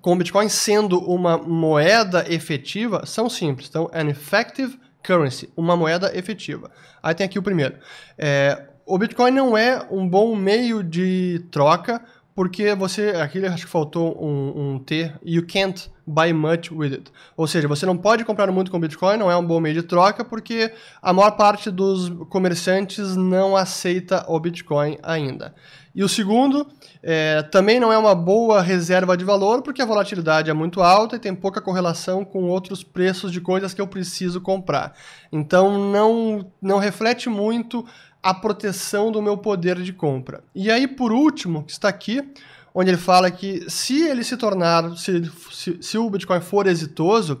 com 0.05 0.13
o 0.13 0.15
Bitcoin 0.15 0.47
sendo 0.49 0.99
uma 0.99 1.35
moeda 1.35 2.31
efetiva, 2.31 3.07
são 3.07 3.27
simples. 3.27 3.67
Então, 3.67 3.89
an 3.91 4.07
effective 4.07 4.79
currency, 5.01 5.49
uma 5.57 5.75
moeda 5.75 6.15
efetiva. 6.15 6.69
Aí 7.01 7.15
tem 7.15 7.25
aqui 7.25 7.39
o 7.39 7.41
primeiro. 7.41 7.75
É, 8.15 8.67
o 8.85 8.99
Bitcoin 8.99 9.31
não 9.31 9.57
é 9.57 9.83
um 9.89 10.07
bom 10.07 10.35
meio 10.35 10.83
de 10.83 11.43
troca, 11.49 11.99
porque 12.35 12.75
você, 12.75 13.11
aqui 13.11 13.43
acho 13.45 13.65
que 13.65 13.71
faltou 13.71 14.21
um, 14.21 14.73
um 14.73 14.79
T, 14.79 15.09
you 15.23 15.47
can't 15.47 15.89
buy 16.05 16.33
much 16.33 16.69
with 16.69 16.91
it. 16.91 17.11
Ou 17.37 17.47
seja, 17.47 17.65
você 17.65 17.85
não 17.85 17.95
pode 17.95 18.25
comprar 18.25 18.51
muito 18.51 18.69
com 18.69 18.77
Bitcoin, 18.77 19.17
não 19.17 19.31
é 19.31 19.37
um 19.37 19.45
bom 19.45 19.61
meio 19.61 19.73
de 19.73 19.83
troca, 19.83 20.23
porque 20.25 20.73
a 21.01 21.13
maior 21.13 21.31
parte 21.31 21.71
dos 21.71 22.09
comerciantes 22.29 23.15
não 23.15 23.55
aceita 23.55 24.25
o 24.27 24.37
Bitcoin 24.37 24.97
ainda. 25.01 25.55
E 25.95 26.03
o 26.03 26.09
segundo, 26.09 26.67
é, 27.01 27.41
também 27.41 27.79
não 27.79 27.91
é 27.91 27.97
uma 27.97 28.13
boa 28.13 28.61
reserva 28.61 29.15
de 29.15 29.23
valor, 29.23 29.61
porque 29.61 29.81
a 29.81 29.85
volatilidade 29.85 30.51
é 30.51 30.53
muito 30.53 30.81
alta 30.81 31.15
e 31.15 31.19
tem 31.19 31.33
pouca 31.33 31.61
correlação 31.61 32.25
com 32.25 32.49
outros 32.49 32.83
preços 32.83 33.31
de 33.31 33.39
coisas 33.39 33.73
que 33.73 33.79
eu 33.79 33.87
preciso 33.87 34.41
comprar. 34.41 34.93
Então 35.31 35.89
não, 35.89 36.51
não 36.61 36.79
reflete 36.79 37.29
muito 37.29 37.85
a 38.25 38.33
proteção 38.33 39.11
do 39.11 39.21
meu 39.21 39.37
poder 39.37 39.79
de 39.83 39.93
compra. 39.93 40.43
E 40.55 40.71
aí, 40.71 40.87
por 40.87 41.11
último, 41.11 41.61
que 41.61 41.71
está 41.71 41.87
aqui, 41.87 42.27
onde 42.73 42.89
ele 42.89 42.97
fala 42.97 43.29
que 43.29 43.69
se 43.69 44.01
ele 44.01 44.23
se 44.23 44.35
tornar, 44.35 44.97
se, 44.97 45.31
se, 45.51 45.77
se 45.79 45.97
o 45.99 46.09
Bitcoin 46.09 46.41
for 46.41 46.65
exitoso, 46.65 47.37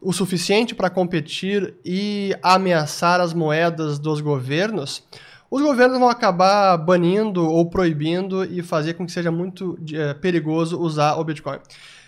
o 0.00 0.12
suficiente 0.12 0.72
para 0.72 0.88
competir 0.88 1.74
e 1.84 2.32
ameaçar 2.44 3.20
as 3.20 3.34
moedas 3.34 3.98
dos 3.98 4.20
governos, 4.20 5.02
os 5.50 5.62
governos 5.62 5.98
vão 5.98 6.08
acabar 6.08 6.76
banindo 6.76 7.44
ou 7.44 7.68
proibindo 7.68 8.44
e 8.44 8.62
fazer 8.62 8.94
com 8.94 9.04
que 9.04 9.10
seja 9.10 9.32
muito 9.32 9.76
é, 9.92 10.14
perigoso 10.14 10.78
usar 10.80 11.16
o 11.16 11.24
Bitcoin. 11.24 11.58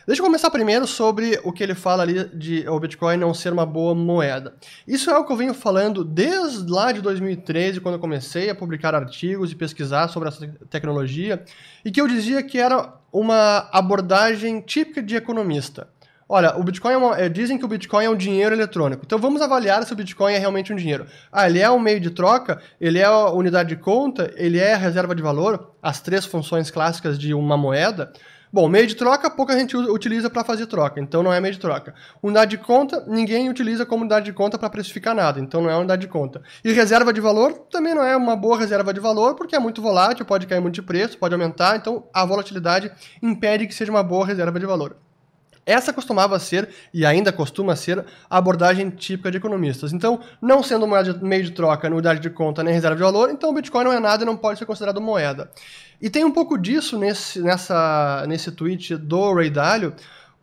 Deixa 0.05 0.21
eu 0.21 0.27
começar 0.27 0.51
primeiro 0.51 0.85
sobre 0.85 1.39
o 1.45 1.53
que 1.53 1.63
ele 1.63 1.77
fala 1.77 2.03
ali 2.03 2.25
de 2.35 2.69
o 2.69 2.81
Bitcoin 2.81 3.17
não 3.17 3.33
ser 3.33 3.53
uma 3.53 3.65
boa 3.65 3.95
moeda. 3.95 4.55
Isso 4.87 5.09
é 5.09 5.15
algo 5.15 5.27
que 5.27 5.33
eu 5.33 5.37
venho 5.37 5.55
falando 5.55 6.03
desde 6.05 6.69
lá 6.69 6.91
de 6.91 7.01
2013, 7.01 7.81
quando 7.81 7.95
eu 7.95 8.01
comecei 8.01 8.51
a 8.51 8.55
publicar 8.55 8.97
artigos 8.97 9.53
e 9.53 9.55
pesquisar 9.55 10.09
sobre 10.09 10.29
essa 10.29 10.45
tecnologia, 10.69 11.45
e 11.85 11.91
que 11.93 12.01
eu 12.01 12.09
dizia 12.09 12.43
que 12.43 12.59
era 12.59 12.95
uma 13.13 13.69
abordagem 13.73 14.61
típica 14.61 15.01
de 15.01 15.15
economista. 15.15 15.87
Olha, 16.29 16.57
o 16.57 16.65
Bitcoin 16.65 16.95
é 16.95 16.97
uma, 16.97 17.17
é, 17.19 17.29
dizem 17.29 17.57
que 17.57 17.65
o 17.65 17.69
Bitcoin 17.69 18.05
é 18.07 18.11
um 18.11 18.17
dinheiro 18.17 18.55
eletrônico. 18.55 19.03
Então 19.05 19.19
vamos 19.19 19.41
avaliar 19.41 19.85
se 19.85 19.93
o 19.93 19.97
Bitcoin 19.97 20.33
é 20.33 20.39
realmente 20.39 20.73
um 20.73 20.77
dinheiro. 20.77 21.07
Ah, 21.31 21.47
ele 21.47 21.61
é 21.61 21.71
um 21.71 21.79
meio 21.79 22.01
de 22.01 22.11
troca, 22.11 22.61
ele 22.81 22.99
é 22.99 23.05
a 23.05 23.31
unidade 23.31 23.69
de 23.69 23.77
conta, 23.77 24.33
ele 24.37 24.59
é 24.59 24.75
a 24.75 24.79
reserva 24.79 25.15
de 25.15 25.23
valor, 25.23 25.75
as 25.81 26.01
três 26.01 26.25
funções 26.25 26.73
clássicas 26.73 27.17
de 27.19 27.35
uma 27.35 27.57
moeda. 27.57 28.13
Bom, 28.53 28.69
meio 28.69 28.87
de 28.87 28.95
troca, 28.95 29.31
pouca 29.31 29.59
gente 29.59 29.75
utiliza 29.75 30.29
para 30.29 30.45
fazer 30.45 30.67
troca, 30.67 31.01
então 31.01 31.23
não 31.23 31.33
é 31.33 31.41
meio 31.41 31.55
de 31.55 31.59
troca. 31.59 31.95
Unidade 32.23 32.51
de 32.51 32.63
conta, 32.63 33.03
ninguém 33.07 33.49
utiliza 33.49 33.87
como 33.87 34.03
unidade 34.03 34.27
de 34.27 34.33
conta 34.35 34.59
para 34.59 34.69
precificar 34.69 35.15
nada, 35.15 35.41
então 35.41 35.63
não 35.63 35.71
é 35.71 35.77
unidade 35.79 36.03
de 36.03 36.09
conta. 36.09 36.43
E 36.63 36.71
reserva 36.71 37.15
de 37.15 37.21
valor 37.21 37.55
também 37.71 37.95
não 37.95 38.05
é 38.05 38.15
uma 38.15 38.37
boa 38.37 38.59
reserva 38.59 38.93
de 38.93 39.01
valor, 39.01 39.37
porque 39.37 39.57
é 39.57 39.59
muito 39.59 39.81
volátil, 39.81 40.27
pode 40.27 40.47
cair 40.47 40.61
muito 40.61 40.75
de 40.75 40.83
preço, 40.83 41.17
pode 41.17 41.33
aumentar, 41.33 41.77
então 41.77 42.05
a 42.13 42.27
volatilidade 42.27 42.93
impede 43.23 43.67
que 43.67 43.75
seja 43.75 43.91
uma 43.91 44.03
boa 44.03 44.27
reserva 44.27 44.61
de 44.61 44.67
valor. 44.67 44.99
Essa 45.65 45.93
costumava 45.93 46.39
ser, 46.41 46.69
e 46.93 47.07
ainda 47.07 47.33
costuma 47.33 47.77
ser, 47.77 48.05
a 48.29 48.37
abordagem 48.37 48.91
típica 48.91 49.31
de 49.31 49.37
economistas. 49.37 49.93
Então, 49.93 50.21
não 50.41 50.63
sendo 50.63 50.87
moeda 50.87 51.15
meio 51.23 51.45
de 51.45 51.53
troca, 51.53 51.89
unidade 51.89 52.21
de 52.21 52.31
conta 52.31 52.65
nem 52.65 52.75
reserva 52.75 52.97
de 52.97 53.03
valor, 53.03 53.31
então 53.31 53.51
o 53.51 53.55
Bitcoin 53.55 53.85
não 53.85 53.93
é 53.93 54.01
nada 54.01 54.25
e 54.25 54.27
não 54.27 54.37
pode 54.37 54.59
ser 54.59 54.67
considerado 54.67 55.01
moeda. 55.01 55.51
E 56.01 56.11
tem 56.11 56.25
um 56.25 56.33
pouco 56.33 56.59
disso 56.59 56.99
nesse, 56.99 57.41
nessa, 57.41 58.25
nesse 58.27 58.51
tweet 58.51 58.97
do 58.97 59.35
Ray 59.35 59.51
Dalio, 59.51 59.95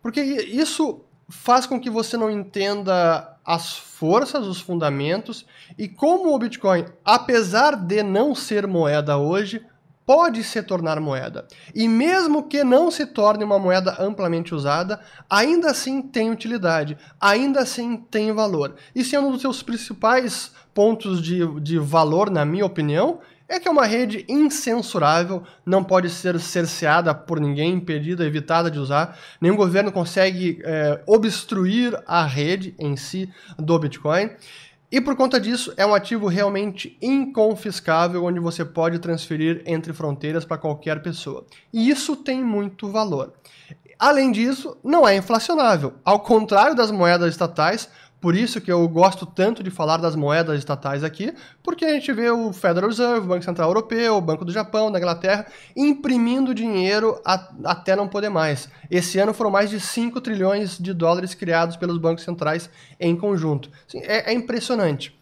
porque 0.02 0.22
isso 0.22 1.04
faz 1.28 1.66
com 1.66 1.78
que 1.78 1.90
você 1.90 2.16
não 2.16 2.30
entenda 2.30 3.36
as 3.44 3.76
forças, 3.76 4.46
os 4.46 4.60
fundamentos 4.60 5.44
e 5.78 5.86
como 5.86 6.34
o 6.34 6.38
Bitcoin, 6.38 6.86
apesar 7.04 7.76
de 7.76 8.02
não 8.02 8.34
ser 8.34 8.66
moeda 8.66 9.18
hoje, 9.18 9.64
pode 10.04 10.42
se 10.42 10.62
tornar 10.62 11.00
moeda. 11.00 11.46
E 11.74 11.86
mesmo 11.86 12.42
que 12.42 12.64
não 12.64 12.90
se 12.90 13.06
torne 13.06 13.44
uma 13.44 13.58
moeda 13.58 13.96
amplamente 14.00 14.54
usada, 14.54 15.00
ainda 15.28 15.70
assim 15.70 16.02
tem 16.02 16.30
utilidade, 16.30 16.98
ainda 17.20 17.60
assim 17.60 17.96
tem 18.10 18.32
valor. 18.32 18.74
E 18.94 19.04
sendo 19.04 19.28
um 19.28 19.32
dos 19.32 19.40
seus 19.40 19.62
principais 19.62 20.52
pontos 20.74 21.22
de, 21.22 21.46
de 21.60 21.78
valor, 21.78 22.30
na 22.30 22.44
minha 22.44 22.66
opinião, 22.66 23.20
é 23.50 23.58
que 23.58 23.66
é 23.66 23.70
uma 23.70 23.84
rede 23.84 24.24
incensurável, 24.28 25.42
não 25.66 25.82
pode 25.82 26.08
ser 26.08 26.38
cerceada 26.38 27.12
por 27.12 27.40
ninguém, 27.40 27.74
impedida, 27.74 28.24
evitada 28.24 28.70
de 28.70 28.78
usar. 28.78 29.18
Nenhum 29.40 29.56
governo 29.56 29.90
consegue 29.90 30.60
é, 30.62 31.02
obstruir 31.04 32.00
a 32.06 32.24
rede 32.24 32.76
em 32.78 32.96
si 32.96 33.28
do 33.58 33.76
Bitcoin. 33.76 34.30
E 34.92 35.00
por 35.00 35.14
conta 35.14 35.38
disso, 35.38 35.72
é 35.76 35.86
um 35.86 35.94
ativo 35.94 36.26
realmente 36.26 36.98
inconfiscável, 37.00 38.24
onde 38.24 38.40
você 38.40 38.64
pode 38.64 38.98
transferir 38.98 39.62
entre 39.64 39.92
fronteiras 39.92 40.44
para 40.44 40.58
qualquer 40.58 41.00
pessoa. 41.00 41.46
E 41.72 41.88
isso 41.88 42.16
tem 42.16 42.42
muito 42.42 42.88
valor. 42.88 43.32
Além 43.96 44.32
disso, 44.32 44.76
não 44.82 45.06
é 45.06 45.14
inflacionável. 45.14 45.92
Ao 46.04 46.18
contrário 46.20 46.74
das 46.74 46.90
moedas 46.90 47.30
estatais, 47.30 47.88
por 48.20 48.36
isso 48.36 48.60
que 48.60 48.70
eu 48.70 48.86
gosto 48.86 49.24
tanto 49.24 49.62
de 49.62 49.70
falar 49.70 49.96
das 49.96 50.14
moedas 50.14 50.58
estatais 50.58 51.02
aqui, 51.02 51.32
porque 51.62 51.84
a 51.84 51.94
gente 51.94 52.12
vê 52.12 52.30
o 52.30 52.52
Federal 52.52 52.90
Reserve, 52.90 53.24
o 53.24 53.28
Banco 53.28 53.44
Central 53.44 53.70
Europeu, 53.70 54.16
o 54.16 54.20
Banco 54.20 54.44
do 54.44 54.52
Japão, 54.52 54.92
da 54.92 54.98
Inglaterra, 54.98 55.46
imprimindo 55.74 56.54
dinheiro 56.54 57.20
a, 57.24 57.48
até 57.64 57.96
não 57.96 58.06
poder 58.06 58.28
mais. 58.28 58.68
Esse 58.90 59.18
ano 59.18 59.32
foram 59.32 59.50
mais 59.50 59.70
de 59.70 59.80
5 59.80 60.20
trilhões 60.20 60.78
de 60.78 60.92
dólares 60.92 61.34
criados 61.34 61.76
pelos 61.76 61.96
bancos 61.96 62.24
centrais 62.24 62.68
em 62.98 63.16
conjunto. 63.16 63.70
Assim, 63.88 64.00
é, 64.00 64.30
é 64.30 64.34
impressionante. 64.34 65.18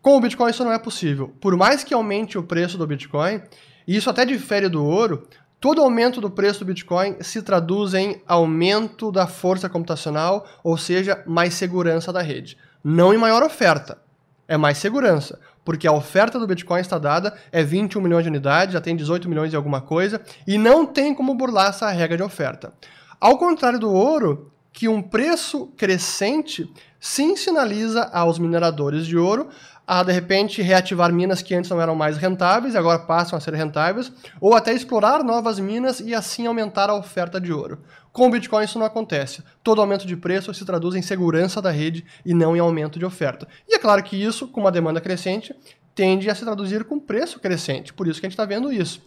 Com 0.00 0.16
o 0.16 0.20
Bitcoin 0.20 0.50
isso 0.50 0.64
não 0.64 0.72
é 0.72 0.78
possível. 0.78 1.34
Por 1.40 1.56
mais 1.56 1.82
que 1.82 1.92
aumente 1.92 2.38
o 2.38 2.42
preço 2.44 2.78
do 2.78 2.86
Bitcoin, 2.86 3.42
e 3.86 3.96
isso 3.96 4.08
até 4.08 4.24
difere 4.24 4.68
do 4.68 4.84
ouro, 4.84 5.26
Todo 5.60 5.82
aumento 5.82 6.20
do 6.20 6.30
preço 6.30 6.60
do 6.60 6.66
Bitcoin 6.66 7.16
se 7.20 7.42
traduz 7.42 7.92
em 7.92 8.22
aumento 8.28 9.10
da 9.10 9.26
força 9.26 9.68
computacional, 9.68 10.46
ou 10.62 10.78
seja, 10.78 11.20
mais 11.26 11.54
segurança 11.54 12.12
da 12.12 12.22
rede. 12.22 12.56
Não 12.84 13.12
em 13.12 13.18
maior 13.18 13.42
oferta, 13.42 13.98
é 14.46 14.56
mais 14.56 14.78
segurança, 14.78 15.40
porque 15.64 15.88
a 15.88 15.92
oferta 15.92 16.38
do 16.38 16.46
Bitcoin 16.46 16.80
está 16.80 16.96
dada 16.96 17.36
é 17.50 17.64
21 17.64 18.00
milhões 18.00 18.22
de 18.22 18.30
unidades, 18.30 18.72
já 18.72 18.80
tem 18.80 18.94
18 18.94 19.28
milhões 19.28 19.52
e 19.52 19.56
alguma 19.56 19.80
coisa, 19.80 20.22
e 20.46 20.56
não 20.56 20.86
tem 20.86 21.12
como 21.12 21.34
burlar 21.34 21.70
essa 21.70 21.90
regra 21.90 22.16
de 22.16 22.22
oferta. 22.22 22.72
Ao 23.20 23.36
contrário 23.36 23.80
do 23.80 23.92
ouro, 23.92 24.52
que 24.72 24.86
um 24.86 25.02
preço 25.02 25.66
crescente 25.76 26.72
sim 27.00 27.36
sinaliza 27.36 28.04
aos 28.12 28.38
mineradores 28.38 29.04
de 29.04 29.18
ouro 29.18 29.48
a 29.90 30.02
de 30.02 30.12
repente 30.12 30.60
reativar 30.60 31.10
minas 31.10 31.40
que 31.40 31.54
antes 31.54 31.70
não 31.70 31.80
eram 31.80 31.94
mais 31.94 32.18
rentáveis 32.18 32.74
e 32.74 32.76
agora 32.76 32.98
passam 32.98 33.38
a 33.38 33.40
ser 33.40 33.54
rentáveis, 33.54 34.12
ou 34.38 34.54
até 34.54 34.74
explorar 34.74 35.24
novas 35.24 35.58
minas 35.58 35.98
e 35.98 36.14
assim 36.14 36.46
aumentar 36.46 36.90
a 36.90 36.94
oferta 36.94 37.40
de 37.40 37.50
ouro. 37.50 37.82
Com 38.12 38.26
o 38.26 38.30
Bitcoin 38.30 38.62
isso 38.62 38.78
não 38.78 38.84
acontece. 38.84 39.42
Todo 39.62 39.80
aumento 39.80 40.06
de 40.06 40.14
preço 40.14 40.52
se 40.52 40.62
traduz 40.66 40.94
em 40.94 41.00
segurança 41.00 41.62
da 41.62 41.70
rede 41.70 42.04
e 42.22 42.34
não 42.34 42.54
em 42.54 42.60
aumento 42.60 42.98
de 42.98 43.06
oferta. 43.06 43.48
E 43.66 43.76
é 43.76 43.78
claro 43.78 44.02
que 44.02 44.22
isso, 44.22 44.46
com 44.48 44.60
uma 44.60 44.70
demanda 44.70 45.00
crescente, 45.00 45.56
tende 45.94 46.28
a 46.28 46.34
se 46.34 46.44
traduzir 46.44 46.84
com 46.84 47.00
preço 47.00 47.40
crescente. 47.40 47.94
Por 47.94 48.06
isso 48.06 48.20
que 48.20 48.26
a 48.26 48.28
gente 48.28 48.34
está 48.34 48.44
vendo 48.44 48.70
isso. 48.70 49.02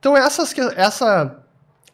Então 0.00 0.16
essas, 0.16 0.52
essa 0.76 1.40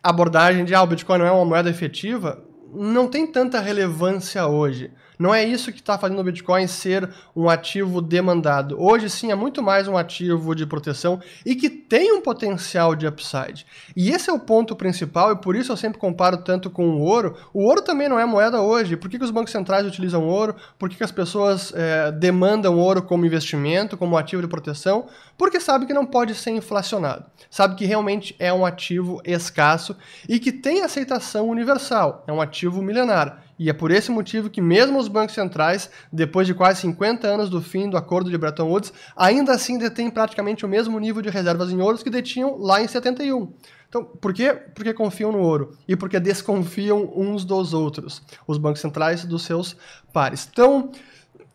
abordagem 0.02 0.64
de 0.64 0.74
ah, 0.74 0.82
o 0.82 0.86
Bitcoin 0.86 1.18
não 1.18 1.26
é 1.26 1.30
uma 1.30 1.44
moeda 1.44 1.68
efetiva 1.68 2.42
não 2.72 3.08
tem 3.08 3.26
tanta 3.26 3.60
relevância 3.60 4.46
hoje. 4.46 4.92
Não 5.20 5.34
é 5.34 5.44
isso 5.44 5.70
que 5.70 5.80
está 5.80 5.98
fazendo 5.98 6.18
o 6.18 6.24
Bitcoin 6.24 6.66
ser 6.66 7.06
um 7.36 7.50
ativo 7.50 8.00
demandado. 8.00 8.82
Hoje 8.82 9.10
sim 9.10 9.30
é 9.30 9.34
muito 9.34 9.62
mais 9.62 9.86
um 9.86 9.94
ativo 9.94 10.54
de 10.54 10.64
proteção 10.64 11.20
e 11.44 11.54
que 11.54 11.68
tem 11.68 12.10
um 12.10 12.22
potencial 12.22 12.96
de 12.96 13.06
upside. 13.06 13.66
E 13.94 14.12
esse 14.12 14.30
é 14.30 14.32
o 14.32 14.40
ponto 14.40 14.74
principal 14.74 15.30
e 15.30 15.36
por 15.36 15.54
isso 15.54 15.70
eu 15.70 15.76
sempre 15.76 15.98
comparo 15.98 16.38
tanto 16.38 16.70
com 16.70 16.88
o 16.88 17.00
ouro. 17.00 17.36
O 17.52 17.66
ouro 17.66 17.82
também 17.82 18.08
não 18.08 18.18
é 18.18 18.24
moeda 18.24 18.62
hoje. 18.62 18.96
Por 18.96 19.10
que, 19.10 19.18
que 19.18 19.24
os 19.24 19.30
bancos 19.30 19.52
centrais 19.52 19.86
utilizam 19.86 20.26
ouro? 20.26 20.56
Por 20.78 20.88
que, 20.88 20.96
que 20.96 21.04
as 21.04 21.12
pessoas 21.12 21.70
é, 21.76 22.10
demandam 22.10 22.78
ouro 22.78 23.02
como 23.02 23.26
investimento, 23.26 23.98
como 23.98 24.16
ativo 24.16 24.40
de 24.40 24.48
proteção? 24.48 25.06
Porque 25.36 25.60
sabe 25.60 25.84
que 25.84 25.92
não 25.92 26.06
pode 26.06 26.34
ser 26.34 26.52
inflacionado. 26.52 27.26
Sabe 27.50 27.74
que 27.74 27.84
realmente 27.84 28.34
é 28.38 28.50
um 28.50 28.64
ativo 28.64 29.20
escasso 29.22 29.94
e 30.26 30.38
que 30.38 30.50
tem 30.50 30.82
aceitação 30.82 31.46
universal. 31.46 32.24
É 32.26 32.32
um 32.32 32.40
ativo 32.40 32.80
milenar. 32.80 33.49
E 33.60 33.68
é 33.68 33.74
por 33.74 33.90
esse 33.90 34.10
motivo 34.10 34.48
que 34.48 34.62
mesmo 34.62 34.98
os 34.98 35.06
bancos 35.06 35.34
centrais, 35.34 35.90
depois 36.10 36.46
de 36.46 36.54
quase 36.54 36.80
50 36.80 37.28
anos 37.28 37.50
do 37.50 37.60
fim 37.60 37.90
do 37.90 37.96
acordo 37.98 38.30
de 38.30 38.38
Bretton 38.38 38.66
Woods, 38.66 38.90
ainda 39.14 39.52
assim 39.52 39.76
detêm 39.76 40.08
praticamente 40.08 40.64
o 40.64 40.68
mesmo 40.68 40.98
nível 40.98 41.20
de 41.20 41.28
reservas 41.28 41.70
em 41.70 41.78
ouros 41.78 42.02
que 42.02 42.08
detinham 42.08 42.56
lá 42.56 42.80
em 42.80 42.88
71. 42.88 43.52
Então, 43.86 44.02
por 44.02 44.32
quê? 44.32 44.54
Porque 44.74 44.94
confiam 44.94 45.30
no 45.30 45.40
ouro 45.40 45.76
e 45.86 45.94
porque 45.94 46.18
desconfiam 46.18 47.12
uns 47.14 47.44
dos 47.44 47.74
outros, 47.74 48.22
os 48.46 48.56
bancos 48.56 48.80
centrais 48.80 49.26
dos 49.26 49.42
seus 49.42 49.76
pares. 50.10 50.48
Então, 50.50 50.90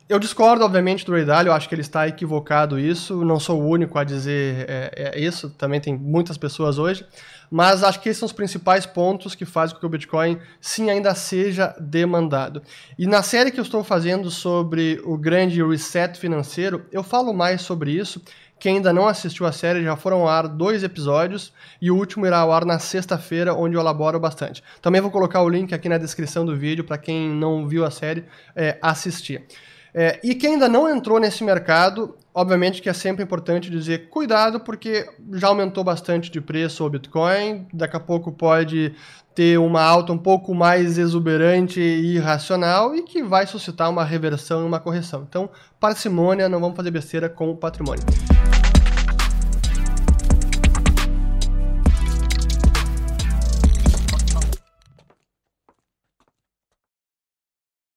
eu 0.07 0.19
discordo, 0.19 0.63
obviamente, 0.63 1.03
do 1.03 1.11
Ray 1.13 1.25
eu 1.47 1.53
acho 1.53 1.67
que 1.67 1.73
ele 1.73 1.81
está 1.81 2.07
equivocado 2.07 2.79
isso, 2.79 3.25
não 3.25 3.39
sou 3.39 3.59
o 3.59 3.67
único 3.67 3.97
a 3.97 4.03
dizer 4.03 4.65
é, 4.69 5.13
é 5.15 5.19
isso, 5.19 5.49
também 5.49 5.81
tem 5.81 5.97
muitas 5.97 6.37
pessoas 6.37 6.77
hoje, 6.77 7.03
mas 7.49 7.83
acho 7.83 7.99
que 7.99 8.09
esses 8.09 8.19
são 8.19 8.27
os 8.27 8.31
principais 8.31 8.85
pontos 8.85 9.33
que 9.33 9.45
fazem 9.45 9.73
com 9.73 9.79
que 9.79 9.85
o 9.85 9.89
Bitcoin 9.89 10.37
sim 10.61 10.91
ainda 10.91 11.15
seja 11.15 11.75
demandado. 11.79 12.61
E 12.99 13.07
na 13.07 13.23
série 13.23 13.49
que 13.49 13.59
eu 13.59 13.63
estou 13.63 13.83
fazendo 13.83 14.29
sobre 14.29 15.01
o 15.03 15.17
grande 15.17 15.63
reset 15.63 16.19
financeiro, 16.19 16.85
eu 16.91 17.01
falo 17.01 17.33
mais 17.33 17.63
sobre 17.63 17.91
isso, 17.91 18.21
quem 18.59 18.77
ainda 18.77 18.93
não 18.93 19.07
assistiu 19.07 19.45
a 19.45 19.51
série, 19.51 19.83
já 19.83 19.95
foram 19.95 20.21
ao 20.21 20.27
ar 20.27 20.47
dois 20.47 20.83
episódios 20.83 21.51
e 21.81 21.91
o 21.91 21.95
último 21.95 22.25
irá 22.25 22.39
ao 22.39 22.51
ar 22.51 22.63
na 22.63 22.77
sexta-feira, 22.77 23.53
onde 23.53 23.75
eu 23.75 23.81
elaboro 23.81 24.19
bastante. 24.19 24.63
Também 24.81 25.01
vou 25.01 25.11
colocar 25.11 25.41
o 25.41 25.49
link 25.49 25.73
aqui 25.73 25.89
na 25.89 25.97
descrição 25.97 26.45
do 26.45 26.55
vídeo 26.55 26.83
para 26.83 26.97
quem 26.97 27.29
não 27.29 27.67
viu 27.67 27.83
a 27.83 27.91
série 27.91 28.23
é, 28.55 28.77
assistir. 28.81 29.45
É, 29.97 30.19
e 30.21 30.35
quem 30.35 30.55
ainda 30.55 30.67
não 30.67 30.93
entrou 30.93 31.21
nesse 31.21 31.41
mercado, 31.41 32.17
obviamente 32.33 32.81
que 32.81 32.89
é 32.89 32.93
sempre 32.93 33.23
importante 33.23 33.69
dizer 33.69 34.09
cuidado, 34.09 34.59
porque 34.59 35.07
já 35.31 35.47
aumentou 35.47 35.85
bastante 35.85 36.29
de 36.29 36.41
preço 36.41 36.85
o 36.85 36.89
Bitcoin, 36.89 37.65
daqui 37.73 37.95
a 37.95 37.99
pouco 37.99 38.29
pode 38.29 38.93
ter 39.33 39.57
uma 39.57 39.81
alta 39.81 40.11
um 40.11 40.17
pouco 40.17 40.53
mais 40.53 40.97
exuberante 40.97 41.79
e 41.79 42.15
irracional 42.15 42.93
e 42.93 43.03
que 43.03 43.23
vai 43.23 43.47
suscitar 43.47 43.89
uma 43.89 44.03
reversão 44.03 44.63
e 44.63 44.65
uma 44.65 44.81
correção. 44.81 45.25
Então, 45.29 45.49
parcimônia, 45.79 46.49
não 46.49 46.59
vamos 46.59 46.75
fazer 46.75 46.91
besteira 46.91 47.29
com 47.29 47.49
o 47.49 47.55
patrimônio. 47.55 48.03